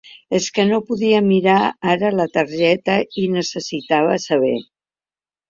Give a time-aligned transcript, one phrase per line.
[0.35, 1.57] Esque no podia mirar
[1.91, 4.57] ara la targeta i necessitava saber.